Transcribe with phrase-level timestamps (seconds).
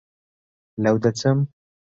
[0.83, 1.39] لەو دەچم؟